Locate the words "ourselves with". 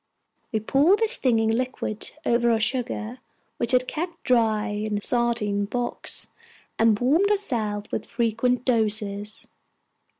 7.29-8.07